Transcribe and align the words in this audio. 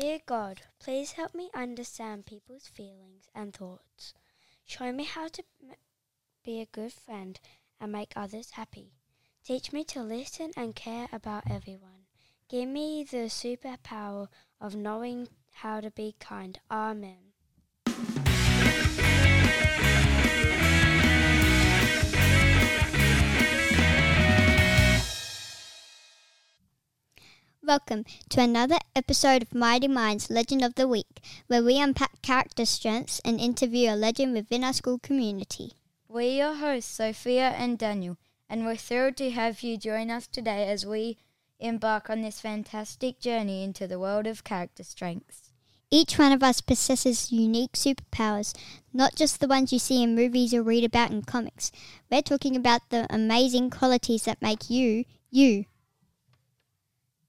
Dear 0.00 0.20
God, 0.26 0.60
please 0.78 1.10
help 1.10 1.34
me 1.34 1.50
understand 1.52 2.24
people's 2.24 2.68
feelings 2.68 3.28
and 3.34 3.52
thoughts. 3.52 4.14
Show 4.64 4.92
me 4.92 5.02
how 5.02 5.26
to 5.26 5.42
m- 5.60 5.74
be 6.44 6.60
a 6.60 6.66
good 6.66 6.92
friend 6.92 7.40
and 7.80 7.90
make 7.90 8.12
others 8.14 8.50
happy. 8.50 8.92
Teach 9.42 9.72
me 9.72 9.82
to 9.86 10.04
listen 10.04 10.52
and 10.56 10.76
care 10.76 11.08
about 11.10 11.50
everyone. 11.50 12.06
Give 12.48 12.68
me 12.68 13.02
the 13.02 13.26
superpower 13.26 14.28
of 14.60 14.76
knowing 14.76 15.30
how 15.50 15.80
to 15.80 15.90
be 15.90 16.14
kind. 16.20 16.60
Amen. 16.70 17.27
Welcome 27.68 28.06
to 28.30 28.40
another 28.40 28.78
episode 28.96 29.42
of 29.42 29.54
Mighty 29.54 29.88
Minds 29.88 30.30
Legend 30.30 30.64
of 30.64 30.76
the 30.76 30.88
Week, 30.88 31.20
where 31.48 31.62
we 31.62 31.78
unpack 31.78 32.22
character 32.22 32.64
strengths 32.64 33.20
and 33.26 33.38
interview 33.38 33.90
a 33.90 33.94
legend 33.94 34.32
within 34.32 34.64
our 34.64 34.72
school 34.72 34.98
community. 34.98 35.74
We're 36.08 36.34
your 36.34 36.54
hosts, 36.54 36.94
Sophia 36.94 37.50
and 37.50 37.76
Daniel, 37.76 38.16
and 38.48 38.64
we're 38.64 38.76
thrilled 38.76 39.18
to 39.18 39.30
have 39.32 39.62
you 39.62 39.76
join 39.76 40.10
us 40.10 40.26
today 40.26 40.66
as 40.66 40.86
we 40.86 41.18
embark 41.60 42.08
on 42.08 42.22
this 42.22 42.40
fantastic 42.40 43.20
journey 43.20 43.62
into 43.62 43.86
the 43.86 43.98
world 43.98 44.26
of 44.26 44.44
character 44.44 44.82
strengths. 44.82 45.52
Each 45.90 46.18
one 46.18 46.32
of 46.32 46.42
us 46.42 46.62
possesses 46.62 47.30
unique 47.30 47.72
superpowers, 47.72 48.56
not 48.94 49.14
just 49.14 49.40
the 49.40 49.46
ones 49.46 49.74
you 49.74 49.78
see 49.78 50.02
in 50.02 50.14
movies 50.14 50.54
or 50.54 50.62
read 50.62 50.84
about 50.84 51.10
in 51.10 51.20
comics. 51.20 51.70
We're 52.10 52.22
talking 52.22 52.56
about 52.56 52.88
the 52.88 53.06
amazing 53.10 53.68
qualities 53.68 54.22
that 54.22 54.40
make 54.40 54.70
you, 54.70 55.04
you. 55.30 55.66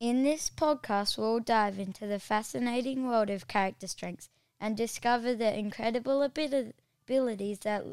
In 0.00 0.22
this 0.22 0.48
podcast, 0.48 1.18
we'll 1.18 1.40
dive 1.40 1.76
into 1.76 2.06
the 2.06 2.20
fascinating 2.20 3.08
world 3.08 3.30
of 3.30 3.48
character 3.48 3.88
strengths 3.88 4.30
and 4.60 4.76
discover 4.76 5.34
the 5.34 5.52
incredible 5.52 6.22
abilities 6.22 7.58
that 7.60 7.84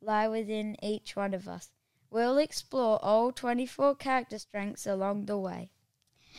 lie 0.00 0.28
within 0.28 0.76
each 0.80 1.16
one 1.16 1.34
of 1.34 1.48
us. 1.48 1.70
We'll 2.10 2.38
explore 2.38 3.04
all 3.04 3.32
24 3.32 3.96
character 3.96 4.38
strengths 4.38 4.86
along 4.86 5.26
the 5.26 5.36
way. 5.36 5.72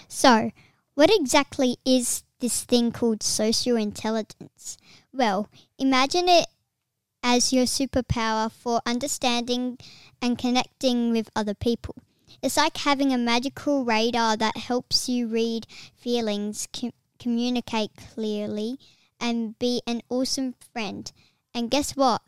So, 0.07 0.51
what 0.95 1.13
exactly 1.13 1.79
is 1.83 2.23
this 2.39 2.63
thing 2.63 2.93
called 2.93 3.21
social 3.21 3.75
intelligence? 3.75 4.77
Well, 5.11 5.49
imagine 5.77 6.29
it 6.29 6.47
as 7.21 7.51
your 7.51 7.65
superpower 7.65 8.49
for 8.49 8.79
understanding 8.85 9.79
and 10.21 10.37
connecting 10.37 11.11
with 11.11 11.29
other 11.35 11.53
people. 11.53 11.95
It's 12.41 12.57
like 12.57 12.77
having 12.77 13.13
a 13.13 13.17
magical 13.17 13.83
radar 13.83 14.37
that 14.37 14.57
helps 14.57 15.09
you 15.09 15.27
read 15.27 15.67
feelings, 15.95 16.67
com- 16.73 16.93
communicate 17.19 17.91
clearly, 17.95 18.79
and 19.19 19.57
be 19.59 19.81
an 19.85 20.01
awesome 20.09 20.55
friend. 20.73 21.11
And 21.53 21.69
guess 21.71 21.95
what? 21.95 22.21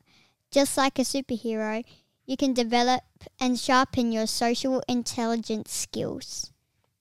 Just 0.52 0.78
like 0.78 1.00
a 1.00 1.04
superhero, 1.04 1.84
you 2.26 2.38
can 2.38 2.54
develop 2.54 3.04
and 3.40 3.60
sharpen 3.60 4.12
your 4.12 4.28
social 4.28 4.84
intelligence 4.88 5.72
skills. 5.72 6.52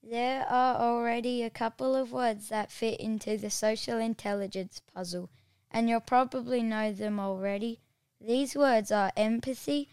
There 0.03 0.45
are 0.49 0.75
already 0.75 1.43
a 1.43 1.49
couple 1.49 1.95
of 1.95 2.11
words 2.11 2.49
that 2.49 2.71
fit 2.71 2.99
into 2.99 3.37
the 3.37 3.49
social 3.49 3.97
intelligence 3.97 4.81
puzzle, 4.93 5.29
and 5.69 5.89
you'll 5.89 5.99
probably 6.01 6.63
know 6.63 6.91
them 6.91 7.19
already. 7.19 7.79
These 8.19 8.55
words 8.55 8.91
are 8.91 9.11
empathy, 9.15 9.89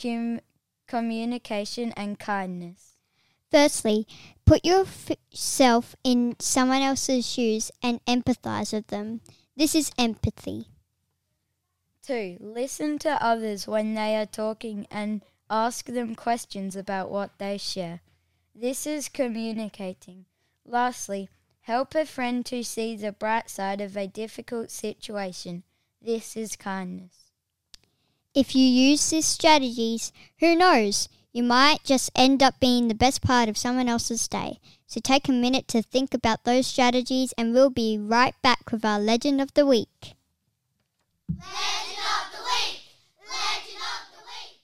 cum- 0.00 0.40
communication, 0.88 1.92
and 1.96 2.18
kindness. 2.18 2.96
Firstly, 3.50 4.06
put 4.44 4.64
yourself 4.64 5.94
in 6.02 6.36
someone 6.40 6.82
else's 6.82 7.26
shoes 7.26 7.70
and 7.82 8.04
empathize 8.06 8.72
with 8.72 8.88
them. 8.88 9.20
This 9.56 9.74
is 9.74 9.92
empathy. 9.96 10.66
Two, 12.02 12.36
listen 12.40 12.98
to 13.00 13.22
others 13.22 13.68
when 13.68 13.94
they 13.94 14.16
are 14.16 14.26
talking 14.26 14.86
and 14.90 15.22
ask 15.50 15.86
them 15.86 16.14
questions 16.14 16.74
about 16.74 17.10
what 17.10 17.38
they 17.38 17.58
share. 17.58 18.00
This 18.54 18.86
is 18.86 19.08
communicating. 19.08 20.24
Lastly, 20.66 21.28
help 21.62 21.94
a 21.94 22.04
friend 22.04 22.44
to 22.46 22.62
see 22.64 22.96
the 22.96 23.12
bright 23.12 23.48
side 23.48 23.80
of 23.80 23.96
a 23.96 24.06
difficult 24.06 24.70
situation. 24.70 25.64
This 26.00 26.36
is 26.36 26.56
kindness. 26.56 27.27
If 28.34 28.54
you 28.54 28.64
use 28.64 29.10
these 29.10 29.26
strategies, 29.26 30.12
who 30.40 30.54
knows? 30.54 31.08
You 31.32 31.42
might 31.42 31.82
just 31.84 32.10
end 32.14 32.42
up 32.42 32.60
being 32.60 32.88
the 32.88 32.94
best 32.94 33.22
part 33.22 33.48
of 33.48 33.56
someone 33.56 33.88
else's 33.88 34.28
day. 34.28 34.58
So 34.86 35.00
take 35.00 35.28
a 35.28 35.32
minute 35.32 35.68
to 35.68 35.82
think 35.82 36.14
about 36.14 36.44
those 36.44 36.66
strategies, 36.66 37.32
and 37.36 37.52
we'll 37.52 37.70
be 37.70 37.98
right 37.98 38.34
back 38.42 38.70
with 38.72 38.84
our 38.84 38.98
Legend 38.98 39.40
of 39.40 39.54
the 39.54 39.66
Week. 39.66 40.14
Legend 41.28 41.98
of 41.98 42.32
the 42.32 42.42
week! 42.44 42.80
Legend 43.20 43.82
of 43.82 44.08
the 44.12 44.24
week! 44.24 44.60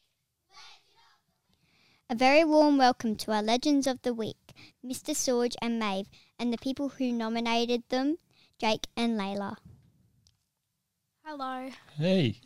Legend 0.51 0.97
of 0.97 1.21
the 1.21 1.37
week! 1.37 2.11
A 2.11 2.15
very 2.15 2.45
warm 2.45 2.79
welcome 2.79 3.17
to 3.17 3.33
our 3.33 3.43
Legends 3.43 3.87
of 3.87 4.01
the 4.03 4.15
Week, 4.15 4.53
Mr. 4.85 5.15
Sorge 5.15 5.57
and 5.61 5.79
Maeve, 5.79 6.09
and 6.39 6.53
the 6.53 6.59
people 6.59 6.91
who 6.91 7.13
nominated 7.13 7.83
them, 7.89 8.17
Jake 8.59 8.87
and 8.97 9.19
Layla. 9.19 9.57
Hello. 11.23 11.71
Hey, 11.97 12.41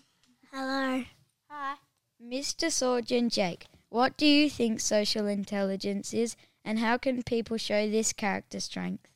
Hello. 0.53 1.05
Hi. 1.51 1.75
Mr. 2.23 2.71
Sorge 2.71 3.17
and 3.17 3.31
Jake, 3.31 3.67
what 3.91 4.17
do 4.17 4.27
you 4.27 4.51
think 4.51 4.81
social 4.81 5.27
intelligence 5.27 6.13
is, 6.13 6.37
and 6.65 6.79
how 6.79 6.97
can 6.99 7.23
people 7.23 7.57
show 7.57 7.89
this 7.89 8.13
character 8.13 8.61
strength? 8.61 9.09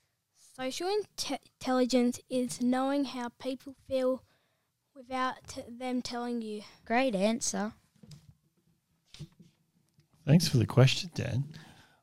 Social 0.57 0.89
inte- 0.89 1.39
intelligence 1.61 2.21
is 2.31 2.61
knowing 2.61 3.05
how 3.07 3.31
people 3.41 3.75
feel 3.89 4.23
without 4.95 5.37
t- 5.49 5.63
them 5.69 6.03
telling 6.03 6.43
you. 6.43 6.63
Great 6.85 7.15
answer. 7.15 7.73
thanks 10.27 10.47
for 10.47 10.59
the 10.59 10.67
question, 10.67 11.11
Dan. 11.15 11.45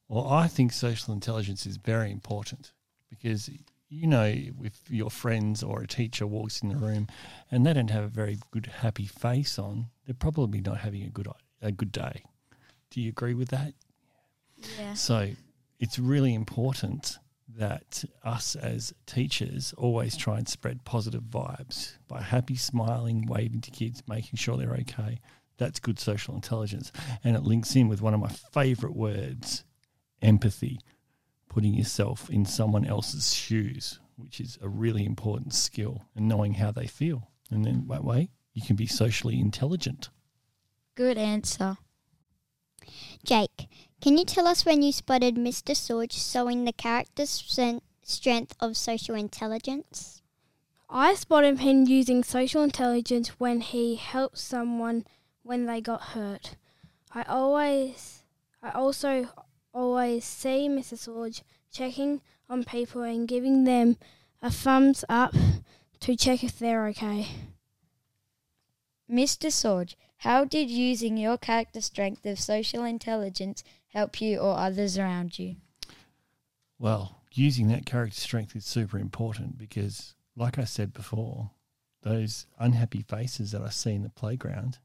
Well, 0.08 0.28
I 0.28 0.48
think 0.48 0.74
social 0.74 1.14
intelligence 1.14 1.66
is 1.66 1.78
very 1.78 2.12
important 2.12 2.74
because 3.10 3.50
you 3.90 4.08
know 4.08 4.24
if 4.64 4.80
your 4.90 5.10
friends 5.10 5.64
or 5.64 5.82
a 5.82 5.88
teacher 5.88 6.28
walks 6.28 6.62
in 6.62 6.70
the 6.70 6.76
room 6.76 7.08
and 7.52 7.66
they 7.66 7.74
don't 7.74 7.90
have 7.90 8.04
a 8.04 8.10
very 8.10 8.38
good 8.52 8.68
happy 8.68 9.06
face 9.06 9.58
on, 9.58 9.88
they're 10.06 10.14
probably 10.14 10.62
not 10.62 10.78
having 10.78 11.04
a 11.04 11.10
good 11.10 11.28
a 11.62 11.72
good 11.72 11.92
day. 11.92 12.24
Do 12.92 13.02
you 13.02 13.10
agree 13.10 13.34
with 13.34 13.50
that? 13.50 13.74
Yeah. 14.78 14.94
So 14.94 15.32
it's 15.80 16.00
really 16.00 16.34
important 16.34 17.18
that 17.58 18.04
us 18.24 18.56
as 18.56 18.94
teachers 19.06 19.74
always 19.78 20.16
try 20.16 20.38
and 20.38 20.48
spread 20.48 20.86
positive 20.86 21.24
vibes 21.24 21.98
by 22.08 22.22
happy, 22.22 22.56
smiling, 22.56 23.26
waving 23.26 23.62
to 23.62 23.72
kids, 23.72 24.04
making 24.08 24.38
sure 24.38 24.56
they're 24.56 24.74
okay. 24.74 25.20
That's 25.58 25.80
good 25.80 26.00
social 26.00 26.36
intelligence. 26.36 26.92
And 27.24 27.36
it 27.36 27.44
links 27.44 27.76
in 27.76 27.90
with 27.90 28.02
one 28.02 28.14
of 28.14 28.20
my 28.20 28.30
favorite 28.30 28.96
words 28.96 29.64
empathy, 30.22 30.80
putting 31.50 31.74
yourself 31.74 32.30
in 32.30 32.46
someone 32.46 32.86
else's 32.86 33.34
shoes, 33.34 34.00
which 34.16 34.40
is 34.40 34.58
a 34.62 34.70
really 34.70 35.06
important 35.06 35.54
skill, 35.54 36.06
and 36.16 36.28
knowing 36.28 36.54
how 36.54 36.72
they 36.72 36.88
feel. 36.88 37.30
And 37.52 37.66
then 37.66 37.86
that 37.90 38.04
way, 38.04 38.30
you 38.54 38.62
can 38.62 38.76
be 38.76 38.88
socially 38.88 39.40
intelligent. 39.40 40.10
Good 40.96 41.18
answer. 41.18 41.78
Jake, 43.24 43.68
can 44.02 44.18
you 44.18 44.26
tell 44.26 44.48
us 44.48 44.66
when 44.66 44.82
you 44.82 44.92
spotted 44.92 45.36
Mr. 45.36 45.76
Sorge 45.76 46.14
showing 46.14 46.64
the 46.64 46.74
character 46.74 47.24
stren- 47.24 47.82
strength 48.04 48.56
of 48.60 48.78
social 48.78 49.16
intelligence? 49.16 50.22
I 50.90 51.14
spotted 51.16 51.60
him 51.60 51.86
using 51.86 52.24
social 52.24 52.64
intelligence 52.64 53.40
when 53.40 53.62
he 53.62 53.96
helped 53.96 54.38
someone 54.38 55.06
when 55.44 55.66
they 55.66 55.82
got 55.82 56.02
hurt. 56.02 56.56
I 57.14 57.24
always, 57.24 58.24
I 58.64 58.72
also 58.72 59.28
always 59.74 60.26
see 60.26 60.68
Mr. 60.70 60.96
Sorge 60.98 61.42
checking 61.72 62.22
on 62.50 62.64
people 62.64 63.04
and 63.04 63.28
giving 63.28 63.64
them 63.64 63.98
a 64.42 64.50
thumbs 64.50 65.06
up 65.10 65.36
to 66.00 66.16
check 66.16 66.44
if 66.44 66.58
they're 66.58 66.88
okay. 66.88 67.28
Mr. 69.10 69.52
Sorge, 69.52 69.96
how 70.18 70.46
did 70.46 70.70
using 70.70 71.18
your 71.18 71.38
character 71.38 71.82
strength 71.82 72.26
of 72.26 72.40
social 72.40 72.84
intelligence 72.84 73.64
help 73.88 74.22
you 74.22 74.38
or 74.38 74.58
others 74.58 74.98
around 74.98 75.40
you? 75.40 75.56
Well, 76.78 77.22
using 77.34 77.68
that 77.70 77.86
character 77.86 78.20
strength 78.20 78.56
is 78.56 78.66
super 78.66 78.98
important 78.98 79.58
because, 79.58 80.16
like 80.36 80.58
I 80.58 80.64
said 80.64 80.94
before, 80.94 81.52
those 82.02 82.46
unhappy 82.60 83.02
faces 83.02 83.52
that 83.52 83.62
I 83.62 83.70
see 83.70 83.94
in 83.94 84.04
the 84.04 84.10
playground, 84.10 84.78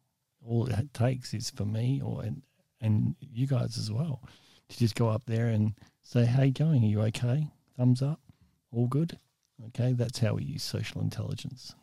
all 0.45 0.67
it 0.67 0.93
takes 0.93 1.33
is 1.33 1.51
for 1.51 1.65
me 1.65 2.01
or 2.05 2.23
and, 2.23 2.43
and 2.81 3.15
you 3.21 3.47
guys 3.47 3.79
as 3.79 3.91
well 3.91 4.21
to 4.69 4.79
just 4.79 4.95
go 4.95 5.09
up 5.09 5.25
there 5.27 5.47
and 5.49 5.75
say, 6.03 6.25
"Hey, 6.27 6.51
going? 6.51 6.83
Are 6.85 6.87
you 6.87 7.01
okay? 7.03 7.49
Thumbs 7.77 8.03
up, 8.03 8.21
all 8.73 8.87
good." 8.87 9.19
Okay, 9.69 9.93
that's 9.93 10.19
how 10.19 10.35
we 10.35 10.45
use 10.45 10.63
social 10.63 11.01
intelligence. 11.01 11.75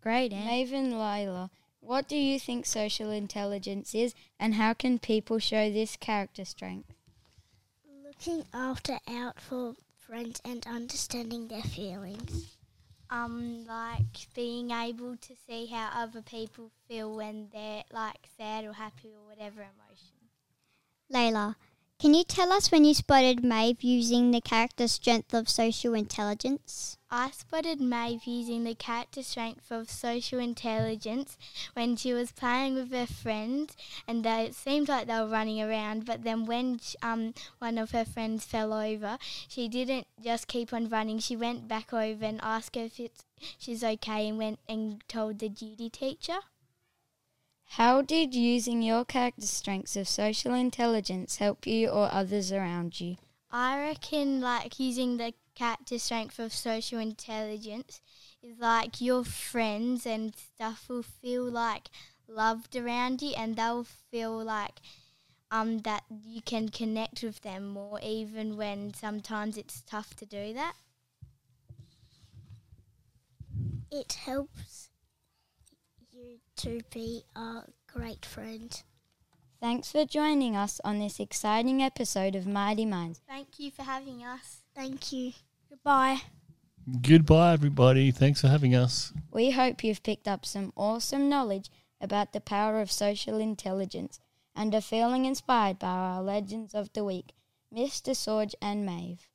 Great. 0.00 0.32
Maeve 0.32 0.72
and 0.72 0.92
Layla, 0.94 1.50
what 1.80 2.08
do 2.08 2.16
you 2.16 2.38
think 2.40 2.66
social 2.66 3.10
intelligence 3.10 3.94
is 3.94 4.14
and 4.38 4.54
how 4.54 4.72
can 4.74 4.98
people 4.98 5.38
show 5.38 5.70
this 5.70 5.96
character 5.96 6.44
strength? 6.44 6.92
Looking 8.04 8.44
after 8.52 8.98
out 9.08 9.40
for 9.40 9.74
friends 9.96 10.40
and 10.44 10.66
understanding 10.66 11.48
their 11.48 11.62
feelings. 11.62 12.56
um 13.10 13.64
like 13.66 14.26
being 14.34 14.70
able 14.70 15.16
to 15.18 15.34
see 15.46 15.66
how 15.66 15.90
other 15.94 16.22
people 16.22 16.70
feel 16.88 17.14
when 17.14 17.48
they're 17.52 17.84
like 17.92 18.26
sad 18.36 18.64
or 18.64 18.72
happy 18.72 19.10
or 19.14 19.24
whatever 19.28 19.60
emotion. 19.60 20.18
Layla, 21.12 21.54
can 22.02 22.14
you 22.14 22.24
tell 22.24 22.52
us 22.52 22.72
when 22.72 22.84
you 22.84 22.92
spotted 22.94 23.44
Maeve 23.44 23.84
using 23.84 24.32
the 24.32 24.40
character 24.40 24.88
strength 24.88 25.32
of 25.32 25.48
social 25.48 25.94
intelligence? 25.94 26.98
I 27.08 27.30
spotted 27.30 27.80
Maeve 27.80 28.24
using 28.24 28.64
the 28.64 28.74
character 28.74 29.22
strength 29.22 29.70
of 29.70 29.88
social 29.88 30.40
intelligence 30.40 31.38
when 31.74 31.94
she 31.94 32.12
was 32.12 32.32
playing 32.32 32.74
with 32.74 32.90
her 32.90 33.06
friends, 33.06 33.76
and 34.08 34.24
they, 34.24 34.46
it 34.46 34.56
seemed 34.56 34.88
like 34.88 35.06
they 35.06 35.14
were 35.14 35.28
running 35.28 35.62
around. 35.62 36.04
But 36.04 36.24
then 36.24 36.44
when 36.44 36.80
um 37.02 37.34
one 37.60 37.78
of 37.78 37.92
her 37.92 38.04
friends 38.04 38.44
fell 38.44 38.72
over, 38.72 39.16
she 39.46 39.68
didn't 39.68 40.08
just 40.20 40.48
keep 40.48 40.72
on 40.72 40.88
running. 40.88 41.20
She 41.20 41.36
went 41.36 41.68
back 41.68 41.92
over 41.92 42.24
and 42.24 42.40
asked 42.42 42.74
her 42.74 42.88
if 42.98 43.10
she's 43.60 43.84
okay, 43.84 44.28
and 44.28 44.38
went 44.38 44.58
and 44.68 45.04
told 45.06 45.38
the 45.38 45.48
duty 45.48 45.88
teacher. 45.88 46.40
How 47.76 48.02
did 48.02 48.34
using 48.34 48.82
your 48.82 49.02
character 49.02 49.46
strengths 49.46 49.96
of 49.96 50.06
social 50.06 50.52
intelligence 50.52 51.36
help 51.36 51.66
you 51.66 51.88
or 51.88 52.12
others 52.12 52.52
around 52.52 53.00
you? 53.00 53.16
I 53.50 53.78
reckon 53.80 54.42
like 54.42 54.78
using 54.78 55.16
the 55.16 55.32
character 55.54 55.98
strength 55.98 56.38
of 56.38 56.52
social 56.52 56.98
intelligence 56.98 58.02
is 58.42 58.58
like 58.58 59.00
your 59.00 59.24
friends 59.24 60.04
and 60.04 60.36
stuff 60.36 60.84
will 60.90 61.02
feel 61.02 61.44
like 61.44 61.88
loved 62.28 62.76
around 62.76 63.22
you 63.22 63.32
and 63.38 63.56
they'll 63.56 63.84
feel 63.84 64.44
like 64.44 64.82
um 65.50 65.78
that 65.78 66.04
you 66.26 66.42
can 66.42 66.68
connect 66.68 67.22
with 67.22 67.40
them 67.40 67.68
more 67.68 67.98
even 68.02 68.58
when 68.58 68.92
sometimes 68.92 69.56
it's 69.56 69.80
tough 69.86 70.14
to 70.16 70.26
do 70.26 70.52
that. 70.52 70.74
It 73.90 74.12
helps 74.12 74.90
you 76.22 76.38
to 76.56 76.80
be 76.92 77.24
a 77.34 77.62
great 77.92 78.24
friend. 78.24 78.82
Thanks 79.60 79.92
for 79.92 80.04
joining 80.04 80.56
us 80.56 80.80
on 80.84 80.98
this 80.98 81.20
exciting 81.20 81.82
episode 81.82 82.34
of 82.34 82.46
Mighty 82.46 82.86
Minds. 82.86 83.20
Thank 83.28 83.58
you 83.58 83.70
for 83.70 83.82
having 83.82 84.24
us. 84.24 84.62
Thank 84.74 85.12
you. 85.12 85.32
Goodbye. 85.68 86.22
Goodbye, 87.00 87.52
everybody. 87.52 88.10
Thanks 88.10 88.40
for 88.40 88.48
having 88.48 88.74
us. 88.74 89.12
We 89.30 89.52
hope 89.52 89.84
you've 89.84 90.02
picked 90.02 90.28
up 90.28 90.44
some 90.44 90.72
awesome 90.76 91.28
knowledge 91.28 91.70
about 92.00 92.32
the 92.32 92.40
power 92.40 92.80
of 92.80 92.90
social 92.90 93.38
intelligence 93.38 94.18
and 94.54 94.74
are 94.74 94.80
feeling 94.80 95.24
inspired 95.24 95.78
by 95.78 95.88
our 95.88 96.22
legends 96.22 96.74
of 96.74 96.92
the 96.92 97.04
week, 97.04 97.32
Mr. 97.74 98.10
Sorge 98.10 98.54
and 98.60 98.84
Maeve. 98.84 99.28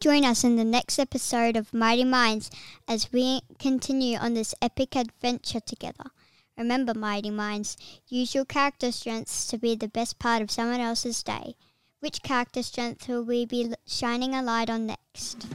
Join 0.00 0.24
us 0.24 0.44
in 0.44 0.56
the 0.56 0.64
next 0.64 0.98
episode 0.98 1.56
of 1.56 1.74
Mighty 1.74 2.04
Minds 2.04 2.50
as 2.86 3.12
we 3.12 3.42
continue 3.58 4.18
on 4.18 4.34
this 4.34 4.54
epic 4.60 4.96
adventure 4.96 5.60
together. 5.60 6.10
Remember, 6.56 6.94
Mighty 6.94 7.30
Minds, 7.30 7.76
use 8.08 8.34
your 8.34 8.44
character 8.44 8.90
strengths 8.90 9.46
to 9.46 9.58
be 9.58 9.76
the 9.76 9.88
best 9.88 10.18
part 10.18 10.42
of 10.42 10.50
someone 10.50 10.80
else's 10.80 11.22
day. 11.22 11.54
Which 12.00 12.22
character 12.22 12.62
strength 12.62 13.08
will 13.08 13.24
we 13.24 13.44
be 13.44 13.74
shining 13.86 14.34
a 14.34 14.42
light 14.42 14.70
on 14.70 14.86
next? 14.86 15.46